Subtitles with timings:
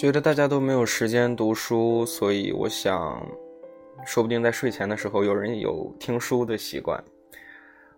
[0.00, 3.22] 觉得大家都没有时间读书，所以我想，
[4.06, 7.04] 说不定在睡前的时候有人有听书的习惯。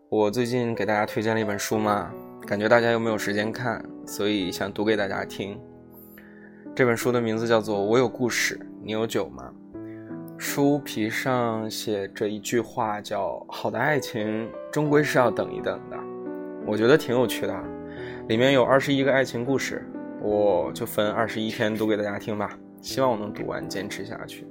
[0.08, 2.12] 我最近给大家推荐了一本书嘛，
[2.44, 5.56] 感觉大家又没有时间看，所以想读给大家听。
[6.74, 9.52] 这本书的名字叫做《我有故事，你有酒吗》。
[10.36, 15.96] 书皮上写着一句话，叫“好的爱情终归是要等一等的”，
[16.66, 17.56] 我觉得挺有趣的。
[18.26, 19.88] 里面有二十一个爱情故事。
[20.22, 24.46] 我就分二十一天读给大家听吧，希望我能读完，坚持下去。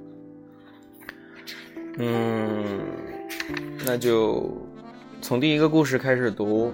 [1.97, 2.81] 嗯，
[3.85, 4.51] 那就
[5.21, 6.73] 从第一个故事开始读，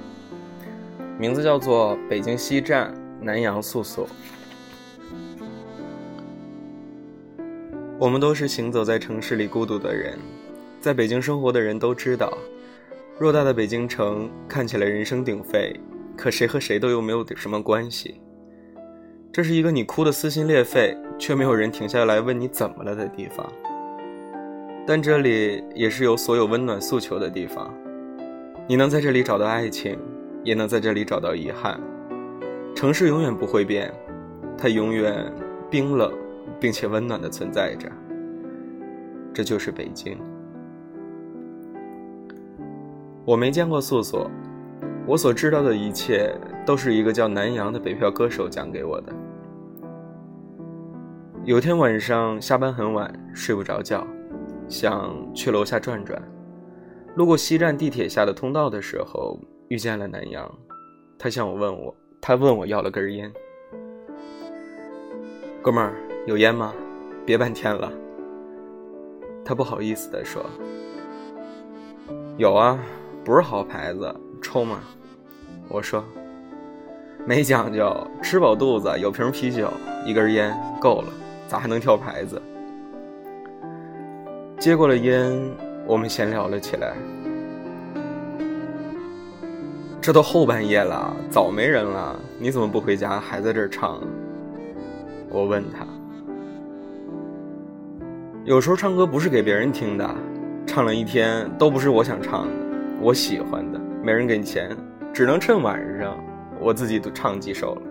[1.20, 2.91] 名字叫做《北京西站
[3.22, 4.08] 南阳宿所》。
[8.00, 10.18] 我们都是行走在城市里孤独的人，
[10.82, 12.36] 在北京生活的人都知道，
[13.20, 15.80] 偌大的北京城看起来人声鼎沸，
[16.16, 18.20] 可谁和谁都又没有什么关系。
[19.38, 23.46] 这是一个你哭得撕心裂肺，却没有人停下来问你怎么了的地方。
[24.84, 27.71] 但这里也是有所有温暖诉求的地方。
[28.68, 29.96] 你能在这里找到爱情，
[30.43, 31.80] 也能在这里找到遗憾。
[32.76, 33.93] 城市永远不会变，
[34.58, 35.32] 它永远
[35.70, 36.12] 冰冷
[36.60, 37.88] 并且温暖的存在着。
[39.35, 40.18] 这就是北京。
[43.24, 44.27] 我没见过素素，
[45.05, 46.34] 我所知道的一切
[46.65, 49.13] 都是一个叫南阳的北漂歌手讲给我的。
[51.48, 54.05] 有天晚上下班很晚，睡不着觉，
[54.67, 56.21] 想去楼下转转。
[57.15, 60.53] 路过西站地铁下的通道的时候，遇见了南阳。
[61.18, 63.31] 他向我问我，他问我要了根烟。
[65.62, 65.94] 哥们儿，
[66.25, 66.73] 有烟吗？
[67.25, 67.90] 别半天了。
[69.45, 70.45] 他不好意思地说
[72.35, 72.78] ：“有啊，
[73.23, 74.81] 不是好牌子，抽吗？”
[75.72, 76.03] 我说
[77.25, 79.72] ：“没讲究，吃饱肚子，有瓶啤酒，
[80.06, 81.07] 一根烟够了。”
[81.47, 82.41] 咋还能挑牌子？
[84.59, 85.31] 接过了烟，
[85.85, 86.94] 我们闲聊了起来。
[90.02, 94.02] 这都后半夜了，早没人了，你怎么不回家，还在这儿唱？
[95.30, 95.86] 我问他。
[98.46, 100.09] 有时候唱歌不是给别人听的，
[100.66, 102.53] 唱了一天都不是我想唱的，
[103.02, 104.75] 我喜欢的，没人给钱，
[105.13, 106.18] 只能趁晚上
[106.59, 107.81] 我自己都唱几首了。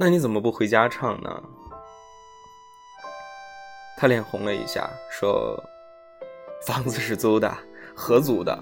[0.00, 1.42] 那你怎么不回家唱呢？
[3.96, 5.60] 他脸红了一下，说
[6.64, 7.52] ：“房子是租的，
[7.96, 8.56] 合租的，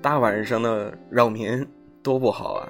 [0.00, 1.68] 大晚上的扰民，
[2.02, 2.68] 多不好啊！”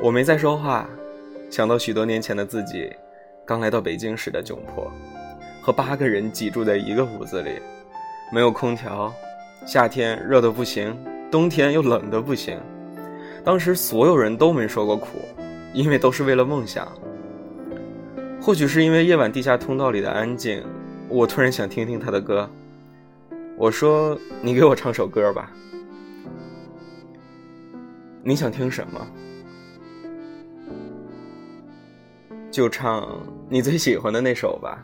[0.00, 0.88] 我没再说话，
[1.50, 2.90] 想到许多年前的自己，
[3.46, 4.90] 刚来到北京时的窘迫，
[5.60, 7.60] 和八个人挤住在一个屋子里，
[8.32, 9.12] 没有空调，
[9.66, 10.98] 夏天热的不行，
[11.30, 12.58] 冬天又冷的不行，
[13.44, 15.20] 当时所有人都没说过苦。
[15.76, 16.90] 因为都是为了梦想。
[18.40, 20.64] 或许是因为夜晚地下通道里的安静，
[21.06, 22.48] 我突然想听听他的歌。
[23.58, 25.52] 我说：“你给我唱首歌吧。”
[28.24, 29.06] 你想听什么？
[32.50, 33.06] 就唱
[33.50, 34.82] 你最喜欢的那首吧。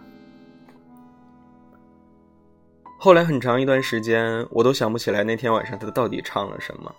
[2.99, 6.95] 后来很长一段时间，我都想不起来那天晚上他到底唱了什么，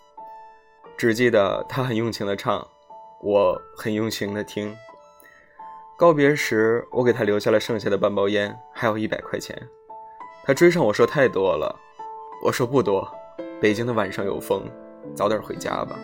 [0.97, 2.67] 只记得他很用情的唱。
[3.23, 4.75] 我很用心的听。
[5.97, 9.57] 告别时，我给他留下了剩下的半包烟，还有一百块钱。
[10.43, 11.73] 他追上我说太多了，
[12.43, 13.09] 我说不多。
[13.61, 14.69] 北京的晚上有风，
[15.15, 15.97] 早点回家吧。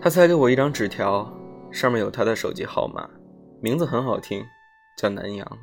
[0.00, 1.32] 他塞给我一张纸条，
[1.70, 3.08] 上面有他的手机号码，
[3.60, 4.44] 名字很好听，
[4.96, 5.58] 叫南阳。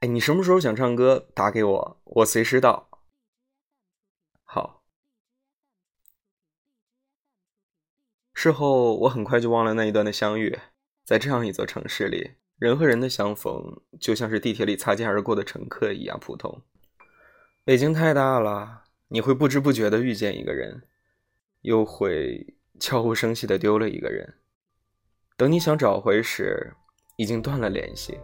[0.00, 2.90] 哎，你什么时候想唱歌，打给我，我随时到。
[4.44, 4.82] 好。
[8.40, 10.56] 事后，我很快就忘了那一段的相遇。
[11.04, 16.62] 在这样一座城市里，人和人的相逢就像是地铁里擦肩而过的乘客一样普通。
[17.64, 20.84] 北京太大了，你会不知不觉的遇见一个人，
[21.62, 24.34] 又会悄无声息的丢了一个人。
[25.36, 26.74] 等你想找回时，
[27.16, 28.20] 已经断了联系。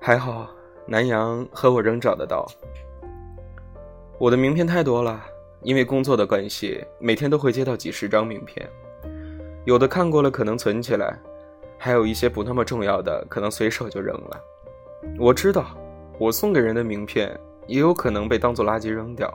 [0.00, 0.48] 还好，
[0.86, 2.46] 南阳和我仍找得到。
[4.20, 5.26] 我的名片太多了。
[5.62, 8.68] 因为工作的关系，每天都会接到几十张名片，
[9.64, 11.18] 有的看过了可能存起来，
[11.78, 14.40] 还有一些不那么重要的，可能随手就扔了。
[15.18, 15.76] 我知道，
[16.18, 19.32] 我送给人的名片也有可能被当做垃圾扔掉。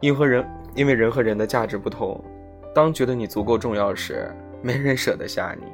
[0.00, 0.44] 因和人，
[0.74, 2.22] 因为人和人的价值不同，
[2.74, 4.30] 当觉得你足够重要时，
[4.60, 5.66] 没人舍得下你。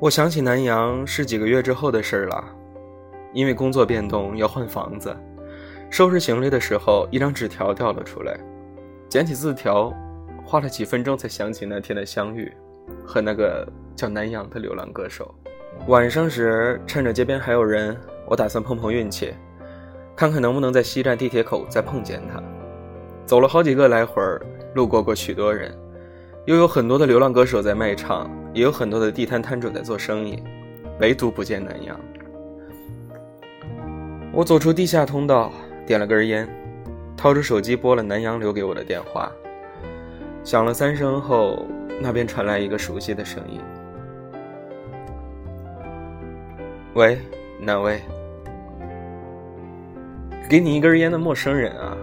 [0.00, 2.44] 我想起南阳是几个月之后的事了，
[3.32, 5.16] 因为工作变动要换房子。
[5.92, 8.34] 收拾行李的时候，一张纸条掉了出来，
[9.10, 9.92] 捡起字条，
[10.42, 12.50] 花了几分钟才想起那天的相遇，
[13.04, 15.34] 和那个叫南阳的流浪歌手。
[15.88, 17.94] 晚上时，趁着街边还有人，
[18.24, 19.34] 我打算碰碰运气，
[20.16, 22.42] 看看能不能在西站地铁口再碰见他。
[23.26, 24.22] 走了好几个来回，
[24.74, 25.76] 路过过许多人，
[26.46, 30.42] 又有很多的流浪歌手在卖唱，也有很多的地摊摊主在做生意，
[31.00, 32.00] 唯独不见南阳。
[34.34, 35.52] 我走出地下通道，
[35.86, 36.48] 点了根烟。
[37.14, 39.30] 掏出手机拨了南阳留给我的电话，
[40.42, 41.64] 响了三声后，
[42.00, 43.60] 那边传来一个熟悉的声音
[46.94, 47.20] ：“喂，
[47.60, 48.02] 哪位？
[50.48, 51.96] 给你一根烟的陌生人啊？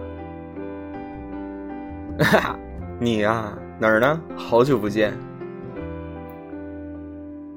[2.20, 2.58] 哈哈，
[2.98, 4.18] 你啊，哪儿呢？
[4.36, 5.12] 好久不见，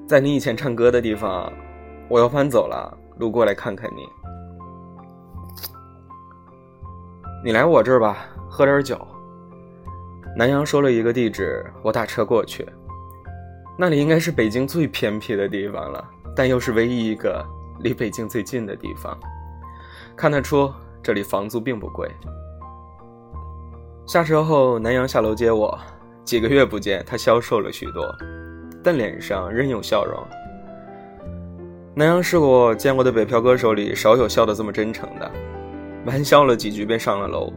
[0.06, 1.54] 在你以前唱歌的地方，
[2.10, 4.06] 我要搬走了，路过来看看你。”
[7.45, 8.98] 你来我这儿吧，喝点酒。
[10.34, 12.66] 南阳说了一个地址，我打车过去。
[13.78, 16.01] 那里应该是北京最偏僻的地方了，
[16.34, 17.45] 但又是唯一一个
[17.81, 19.19] 离北京最近的地方。
[20.16, 20.72] 看得出
[21.04, 22.10] 这里房租并不贵。
[24.07, 25.78] 下车后，南阳下楼接我。
[26.24, 28.10] 几个月不见，他消瘦了许多，
[28.81, 30.18] 但脸上仍有笑容。
[31.94, 35.30] 南阳是我见过的北漂歌手里少有笑得这么真诚的。
[36.06, 37.52] 玩笑了几句，便上了楼。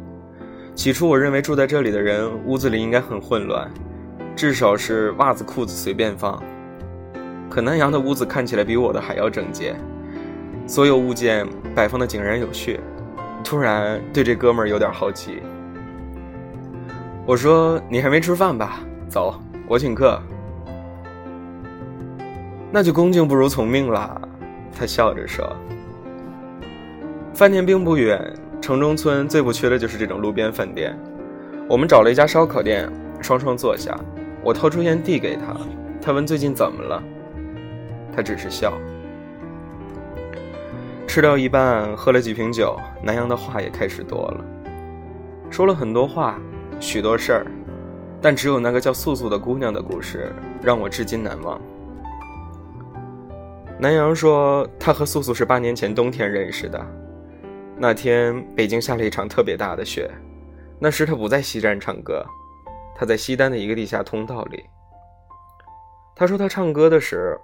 [0.75, 3.69] 起初，我认为住在这里的人屋子里应该很混乱，
[4.37, 6.41] 至少是袜子、裤子随便放。
[7.49, 9.75] 可南阳的屋子看起来比我的还要整洁，
[10.67, 12.79] 所有物件摆放的井然有序。
[13.43, 15.41] 突然对这哥们儿有点好奇。
[17.25, 18.81] 我说：“你还没吃饭吧？
[19.09, 20.21] 走，我请客。”
[22.71, 24.21] 那就恭敬不如从命了。
[24.77, 25.57] 他笑着说。
[27.37, 28.19] 饭店并不远，
[28.63, 30.99] 城中村最不缺的就是这种路边饭店。
[31.69, 32.91] 我们找了一家烧烤店，
[33.21, 33.95] 双双坐下。
[34.43, 35.55] 我掏出烟递给他，
[36.01, 37.03] 他问最近怎么了，
[38.11, 38.73] 他只是笑。
[41.07, 44.43] 吃到一半，喝了几瓶酒，南阳的话也开始多了，
[45.51, 46.41] 说了很多话，
[46.81, 47.47] 许多事儿，
[48.19, 50.33] 但只有那个叫素素的姑娘的故事
[50.63, 51.61] 让我至今难忘。
[53.79, 56.83] 南阳说，他和素素是八年前冬天认识的。
[57.79, 60.11] 那天，北京下了一场特别大的雪。
[60.79, 62.25] 那时他不在西站唱歌，
[62.95, 64.65] 他在西单的一个地下通道里。
[66.15, 67.39] 他说他唱歌的时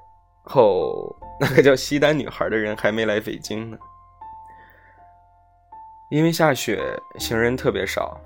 [0.44, 3.76] 候，那个叫西单女孩的人还没来北京呢。
[6.10, 6.82] 因为下雪，
[7.18, 8.18] 行人特别少。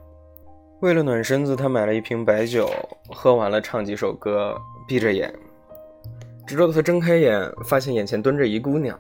[0.81, 2.71] 为了暖身子，他买了一瓶白酒，
[3.09, 4.57] 喝完了唱几首歌，
[4.87, 5.35] 闭着眼，
[6.47, 8.97] 直到他睁开眼，发现眼前蹲着一姑娘。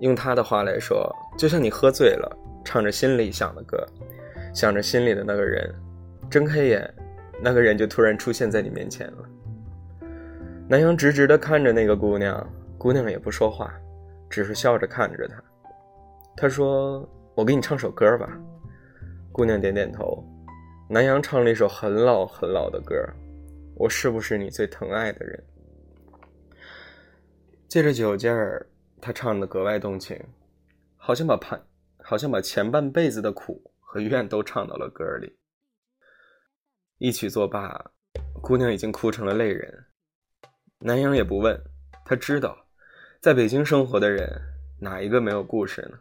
[0.00, 3.86] 用他的话来说，就像你喝醉了，唱着心里想的歌，
[4.54, 5.74] 想着心里的那个人，
[6.30, 6.92] 睁开眼，
[7.42, 9.28] 那个人就突然出现在你面前了。
[10.68, 12.46] 南阳直直的看着那个姑娘，
[12.78, 13.74] 姑娘也不说话，
[14.28, 15.42] 只是笑着看着他。
[16.36, 18.38] 他说：“我给你唱首歌吧。”
[19.32, 20.24] 姑娘点点头。
[20.88, 22.94] 南阳唱了一首很老很老的歌，
[23.76, 25.42] 《我是不是你最疼爱的人》。
[27.68, 28.66] 借着酒劲儿。
[29.00, 30.18] 他唱的格外动情，
[30.96, 31.60] 好像把盼，
[32.02, 35.38] 好像把前半辈子的苦和怨都唱到了歌里。
[36.98, 37.92] 一曲作罢，
[38.42, 39.86] 姑娘已经哭成了泪人。
[40.78, 41.58] 南阳也不问，
[42.04, 42.56] 他知道，
[43.20, 44.28] 在北京生活的人
[44.78, 45.98] 哪一个没有故事呢？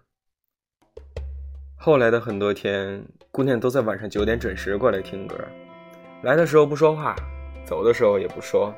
[1.78, 3.02] 后来的很多天，
[3.32, 5.38] 姑娘都在晚上九点准时过来听歌，
[6.24, 7.16] 来的时候不说话，
[7.66, 8.74] 走的时候也不说，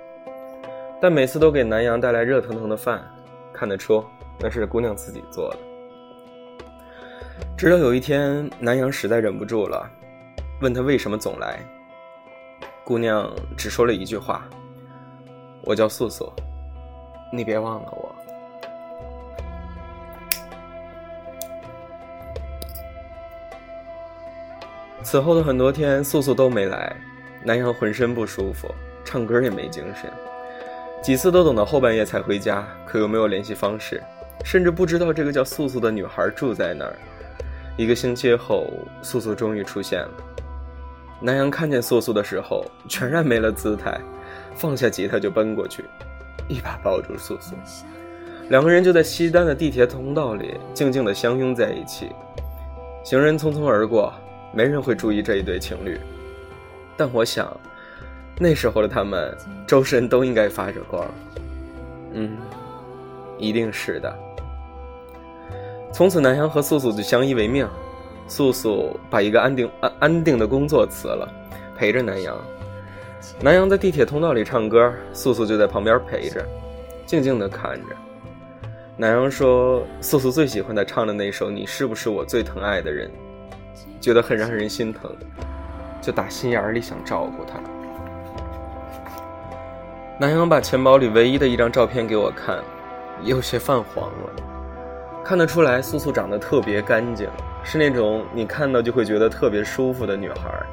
[1.02, 3.04] 但每次都给南阳带来热腾腾的饭。
[3.62, 4.04] 看得出，
[4.40, 5.60] 那是姑娘自己做的。
[7.56, 9.88] 直到有一天，南阳实在忍不住了，
[10.64, 11.60] 问他为什么总来。
[12.84, 14.50] 姑娘只说了一句话
[15.62, 16.34] ：“我叫素素，
[17.32, 18.16] 你别忘了我。”
[25.04, 26.92] 此后的很多天，素素都没来，
[27.44, 28.68] 南阳浑身不舒服，
[29.06, 30.12] 唱歌也没精神。
[31.02, 34.02] 几次都等到后半夜才回家，可又没有联系方式，
[34.46, 36.96] 甚至不知道这个叫素素的女孩住在哪儿。
[37.76, 38.68] 一个星期后，
[39.02, 40.12] 素素终于出现了。
[41.20, 44.00] 南阳看见素素的时候，全然没了姿态，
[44.54, 45.84] 放下吉他就奔过去，
[46.48, 47.56] 一把抱住素素，
[48.50, 52.12] 两个人就在西单的地铁通道里静静地相拥在一起。
[53.04, 54.14] 行人匆匆而过，
[54.54, 56.00] 没人会注意这一对情侣，
[56.96, 57.52] 但我想。
[58.44, 61.06] 那时候的他们，周身都应该发着光。
[62.12, 62.36] 嗯，
[63.38, 64.12] 一定是的。
[65.94, 67.68] 从此，南阳和素素就相依为命。
[68.28, 71.32] 素素把一个安定安安定的工作辞了，
[71.78, 72.36] 陪着南阳。
[73.40, 76.44] 南阳在地铁通道里唱歌，素素就在旁边陪着，
[77.06, 77.96] 静静的看着。
[78.98, 83.08] 南阳说：“素素最喜欢他唱的那首《你是不是我最疼爱的人》，
[84.02, 85.16] 觉得很让人心疼，
[86.02, 87.62] 就打心眼里想照顾他。”
[90.22, 92.60] 南阳把钱包里唯一的一张照片给我看，
[93.24, 97.28] 有些泛黄了，看得出来素素长得特别干净，
[97.64, 100.64] 是那种你看到就会觉得特别舒服的女孩。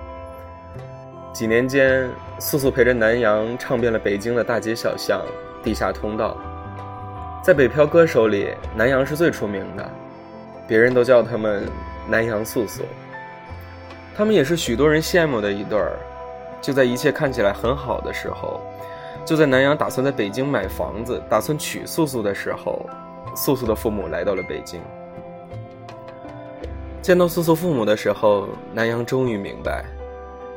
[1.32, 5.22] 几年间，素素陪着南阳唱遍了北京的大街小巷、
[5.62, 6.36] 地下通道。
[7.42, 9.90] 在北漂歌手里，南阳是最出名的，
[10.66, 11.64] 别人都叫他们
[12.06, 12.82] 南阳素素。
[14.14, 15.92] 他们也是许多人羡慕的一对儿。
[16.60, 18.60] 就在一切看起来很好的时候。
[19.28, 22.88] 就在南阳打算在北京买房子，打算娶素素的时候，
[23.36, 24.80] 素素的父母来到了北京。
[27.02, 29.84] 见到素素父母的时候，南阳终于明白，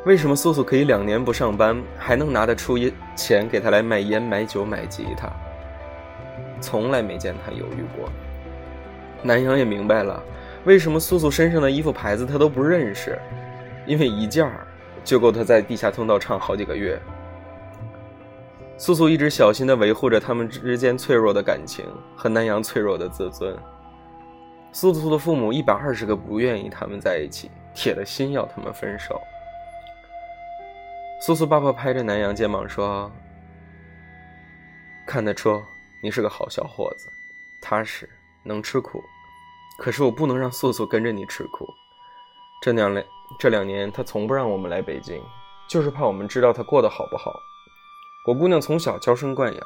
[0.05, 2.77] 为什么素素可以两年不上班，还能拿得出
[3.13, 5.29] 钱给他来买烟、买酒、买吉他。
[6.61, 8.07] 从来没见他犹豫过。
[9.21, 10.23] 南阳也明白了，
[10.63, 13.19] 为什么素素身上的衣服牌子他都不认识，
[13.85, 14.65] 因为一件儿
[15.03, 16.97] 就够他在地下通道唱好几个月。
[18.81, 21.85] 素素一直小心地维护着他们之间脆弱的感情
[22.15, 23.55] 和南阳脆弱的自尊。
[24.71, 29.21] 素素的父母一百二十个不愿意他们在一起，铁了心要他们分手。
[31.21, 33.11] 素素爸爸拍着南阳肩膀说
[35.05, 35.61] ：“看得出
[36.01, 37.07] 你是个好小伙子，
[37.61, 38.09] 踏实，
[38.41, 38.99] 能吃苦。
[39.77, 41.67] 可是我不能让素素跟着你吃苦。
[42.63, 43.05] 这两年，
[43.37, 45.21] 这两年他从不让我们来北京，
[45.69, 47.31] 就是怕我们知道他过得好不好。”
[48.23, 49.61] 我姑娘从小娇生惯养，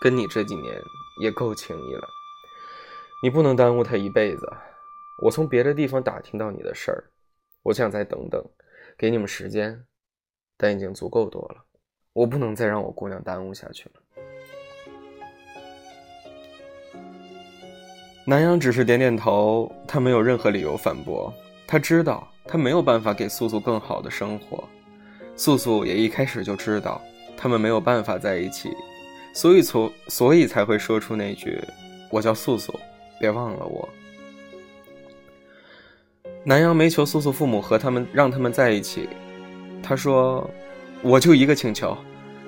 [0.00, 0.80] 跟你这几年
[1.20, 2.08] 也够情谊了。
[3.20, 4.48] 你不能耽误她一辈子。
[5.24, 7.10] 我从别的地方打听到你的事儿，
[7.64, 8.40] 我想再等等，
[8.96, 9.84] 给你们时间，
[10.56, 11.64] 但已经足够多了。
[12.12, 14.00] 我不能再让我姑娘耽误下去了。
[18.24, 21.34] 南阳只是点点头，他没有任何理由反驳。
[21.66, 24.62] 他知道他没有办法给素素更好的生活，
[25.34, 27.02] 素素也一开始就知道。
[27.36, 28.74] 他们没有办法在一起，
[29.32, 31.62] 所以从所以才会说出那句
[32.10, 32.78] “我叫素素，
[33.20, 33.88] 别忘了我”。
[36.42, 39.08] 南阳没求素素父母和他们让他们在一起，
[39.82, 40.48] 他说
[41.02, 41.96] ：“我就一个请求，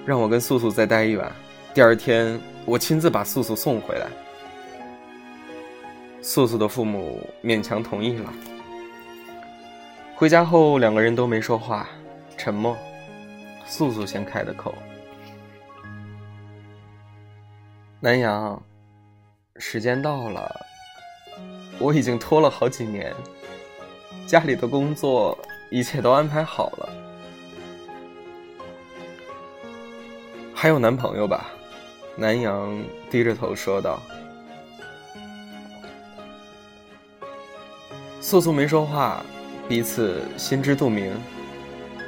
[0.07, 1.33] 让我跟素素再待一晚，
[1.75, 4.07] 第二天我亲自把素素送回来。”
[6.23, 8.33] 素素的父母勉强同意了。
[10.14, 11.88] 回家后，两个人都没说话，
[12.37, 12.76] 沉默。
[13.68, 14.75] 素素先开的口。
[18.00, 18.60] 南阳，
[19.56, 20.66] 时间到了，
[21.78, 23.14] 我已经拖了好几年，
[24.26, 25.38] 家里的工作
[25.70, 26.88] 一切都安排好了，
[30.54, 31.50] 还有男朋友吧？
[32.16, 34.00] 南阳低着头说道。
[38.20, 39.22] 素素没说话，
[39.68, 41.12] 彼此心知肚明。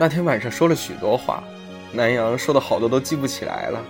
[0.01, 1.45] 那天晚上说了许多话，
[1.93, 3.85] 南阳说的好多都记不起来了。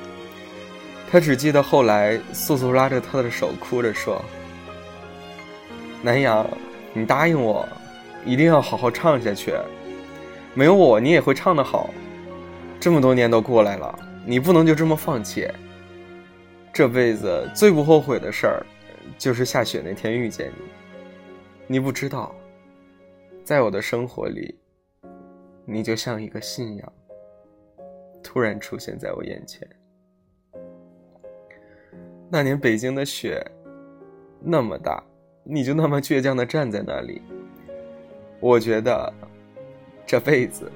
[1.08, 4.20] 他只记得后来素素拉着他的手哭着说
[6.02, 6.44] ：“南阳，
[6.92, 7.64] 你答应我，
[8.24, 9.54] 一定要好好唱下去。
[10.52, 11.90] 没有我，你也会唱得好。
[12.80, 15.48] 这么多年都过来了，你不能就这么放弃。
[16.72, 18.66] 这辈子最不后悔的事儿，
[19.16, 20.64] 就是下雪那天遇见你。
[21.68, 22.34] 你不知道，
[23.44, 24.52] 在我的生活里。”
[25.72, 26.92] 你就像一个信仰，
[28.24, 29.68] 突然出现在我眼前。
[32.28, 33.40] 那年北京的雪
[34.40, 35.00] 那么大，
[35.44, 37.22] 你就那么倔强的站在那里。
[38.40, 39.14] 我觉得
[40.04, 40.68] 这辈子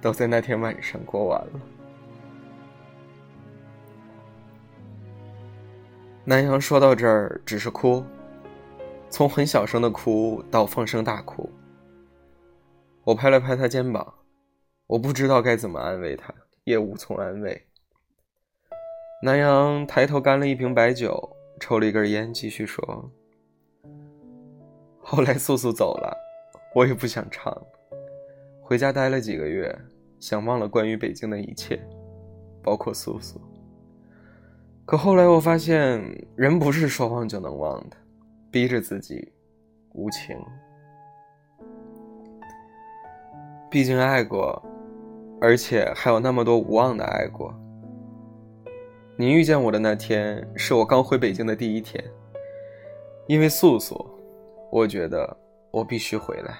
[0.00, 1.60] 都在那天晚上过完了。
[6.24, 8.04] 南阳说到这儿，只是哭，
[9.08, 11.50] 从很小声的哭到放声大哭。
[13.04, 14.14] 我拍了拍他肩膀，
[14.86, 17.66] 我不知道该怎么安慰他，也无从安慰。
[19.22, 23.10] 南阳抬头干了一瓶白酒，抽了一根烟，继续说
[25.00, 26.14] ：“后来素素走了，
[26.74, 27.56] 我也不想唱，
[28.62, 29.76] 回家待了几个月，
[30.18, 31.80] 想忘了关于北京的一切，
[32.62, 33.40] 包括素素。
[34.84, 36.02] 可后来我发现，
[36.36, 37.96] 人不是说忘就能忘的，
[38.50, 39.32] 逼着自己，
[39.94, 40.36] 无情。”
[43.70, 44.60] 毕竟爱过，
[45.40, 47.54] 而且还有那么多无望的爱过。
[49.16, 52.02] 你遇见我的那天，是我刚回北京的第一天。
[53.28, 54.04] 因为素素，
[54.72, 55.36] 我觉得
[55.70, 56.58] 我必须回来。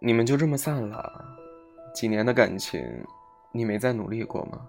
[0.00, 1.24] 你们就这么散了？
[1.94, 2.82] 几年的感情，
[3.52, 4.68] 你没再努力过吗？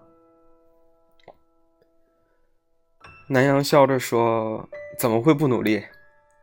[3.28, 4.66] 南阳笑着说
[4.98, 5.82] ：“怎么会不努力？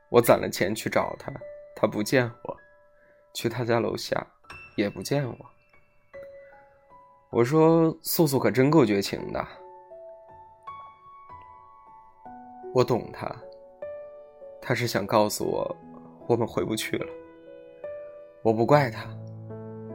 [0.10, 1.32] 我攒了钱去找他，
[1.76, 2.56] 他不见我；
[3.34, 4.26] 去他家楼下，
[4.76, 5.36] 也不见我。”
[7.32, 9.46] 我说：“素素可真够绝情的。”
[12.74, 13.36] 我懂他，
[14.62, 15.76] 他是想告诉我，
[16.28, 17.08] 我们回不去了。
[18.42, 19.06] 我不怪他，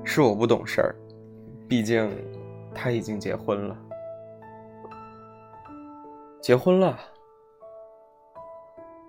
[0.05, 0.95] 是我不懂事儿，
[1.69, 2.11] 毕竟
[2.75, 3.77] 他已经结婚了。
[6.41, 6.99] 结婚了，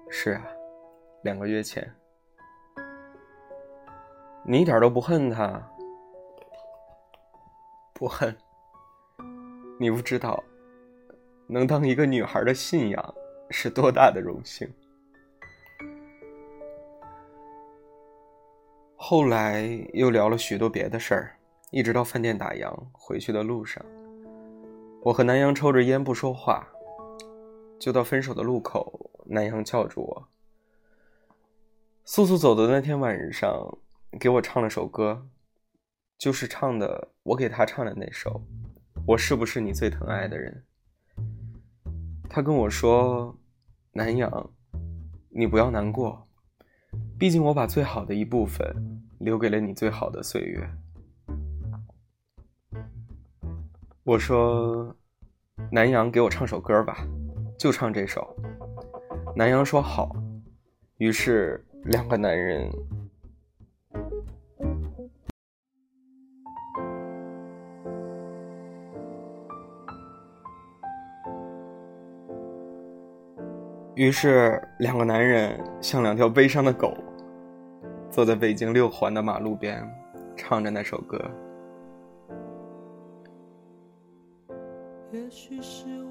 [0.09, 0.47] 是啊，
[1.25, 1.91] 两个月前。
[4.45, 5.59] 你一点都不恨他？
[7.95, 8.37] 不恨。
[9.79, 10.43] 你不知道，
[11.47, 13.15] 能当一个女孩的信仰
[13.49, 14.71] 是多大的荣幸。
[18.95, 19.63] 后来
[19.93, 21.35] 又聊了许多别的事儿，
[21.71, 23.83] 一直到饭店打烊回去的路上，
[25.01, 26.67] 我和南阳抽着烟不说话。
[27.79, 30.29] 就到分手的路口，南阳叫住我。
[32.07, 33.79] 素素走的那天晚上，
[34.19, 35.27] 给我唱了首歌，
[36.19, 38.29] 就是唱的我给他唱的那首
[39.07, 40.63] 《我是不是你最疼爱的人》。
[42.29, 43.35] 他跟我说
[43.91, 44.51] ：“南阳，
[45.29, 46.27] 你不要难过，
[47.17, 50.69] 毕竟我把最好的一部分留给了你最好的岁月。”
[54.05, 54.95] 我说
[55.73, 57.03] ：“南阳，给我唱首歌吧。”
[57.57, 58.35] 就唱这首，
[59.35, 60.15] 南阳说好，
[60.97, 62.67] 于是两个男人，
[73.93, 76.91] 于是两个男人像两条悲伤的狗，
[78.09, 79.87] 坐在北京六环的马路边，
[80.35, 81.21] 唱着那首歌。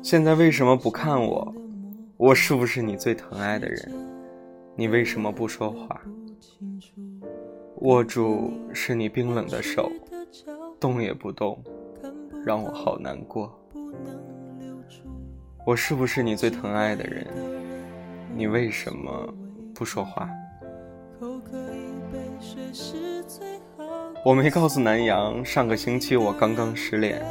[0.00, 1.52] 现在为什么不看我？
[2.16, 4.13] 我是不是你最疼爱的人？
[4.76, 6.00] 你为什么不说话？
[7.76, 9.90] 握住是你冰冷的手，
[10.80, 11.62] 动也不动，
[12.44, 13.56] 让我好难过。
[15.64, 17.26] 我是不是你最疼爱的人？
[18.36, 19.32] 你为什么
[19.74, 20.28] 不说话？
[24.24, 27.24] 我没告诉南阳，上个星期我刚刚失恋。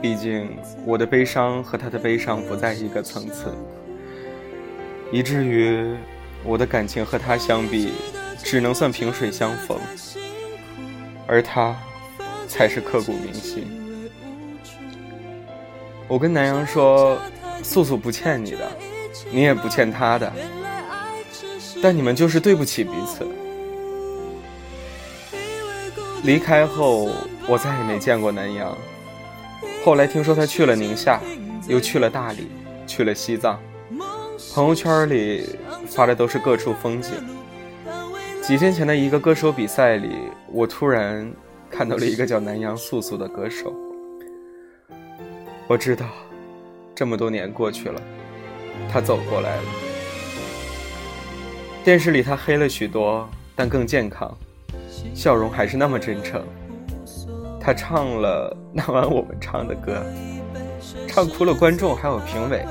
[0.00, 0.56] 毕竟
[0.86, 3.52] 我的悲伤和他的悲伤不在一个层次，
[5.12, 5.94] 以至于
[6.44, 7.92] 我的感情和他相比，
[8.42, 9.78] 只能算萍水相逢，
[11.26, 11.76] 而他
[12.46, 13.66] 才是刻骨铭心。
[16.06, 17.18] 我跟南阳说，
[17.62, 18.70] 素素不欠你的，
[19.30, 20.32] 你也不欠他的，
[21.82, 23.26] 但你们就是对不起彼此。
[26.22, 27.10] 离开后，
[27.46, 28.76] 我再也没见过南阳。
[29.84, 31.20] 后来听说他去了宁夏，
[31.68, 32.48] 又去了大理，
[32.86, 33.60] 去了西藏，
[34.54, 35.58] 朋友圈里
[35.98, 37.12] 发的都是各处风景。
[38.40, 40.12] 几天前的一个歌手比赛里，
[40.52, 41.28] 我突然
[41.68, 43.74] 看到了一个叫南阳素素的歌手。
[45.66, 46.06] 我知道，
[46.94, 48.00] 这么多年过去了，
[48.88, 49.62] 他走过来了。
[51.82, 54.32] 电视里他黑了许多，但更健康，
[55.12, 56.44] 笑容还是那么真诚。
[57.60, 60.00] 他唱了那晚我们唱的歌，
[61.08, 62.64] 唱哭了观众还有评委。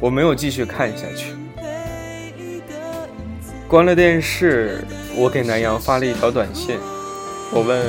[0.00, 1.34] 我没有继续看下去，
[3.74, 4.86] 关了电视。
[5.16, 6.78] 我给南阳发了一条短信，
[7.50, 7.84] 我问：“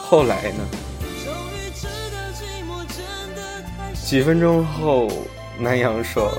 [0.00, 0.64] 后来呢？”
[4.02, 5.10] 几分钟后，
[5.58, 6.32] 南阳说：“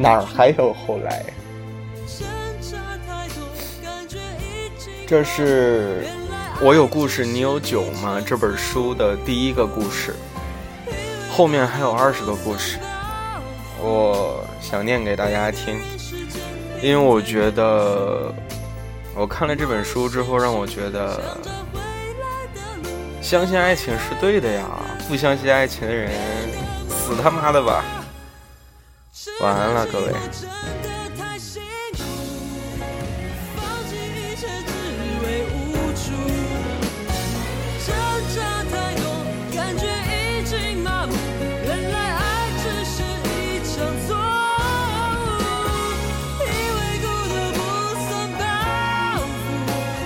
[0.00, 1.22] 哪儿还有后来？”
[5.06, 6.06] 这是。
[6.62, 8.18] 我有故事，你有酒吗？
[8.26, 10.14] 这本书的第一个故事，
[11.30, 12.78] 后面还有二十个故事，
[13.78, 15.78] 我想念给大家听，
[16.82, 18.34] 因为我觉得
[19.14, 21.38] 我看了这本书之后，让我觉得
[23.22, 24.66] 相信爱情是对的呀，
[25.08, 26.10] 不相信爱情的人
[26.88, 27.84] 死他妈的吧！
[29.40, 30.12] 晚安了，各位。